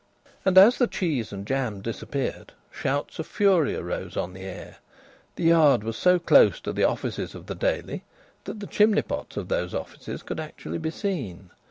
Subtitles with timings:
[0.45, 4.77] And as the cheese and jam disappeared, shouts of fury arose on the air.
[5.35, 8.03] The yard was so close to the offices of the Daily
[8.45, 11.51] that the chimneypots of those offices could actually be seen.